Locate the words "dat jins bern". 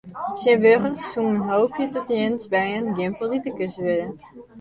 1.95-2.85